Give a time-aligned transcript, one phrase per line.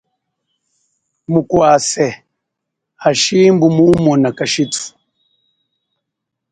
[1.31, 2.07] Mukwase,
[3.03, 4.85] hashimbu mumona kashithu.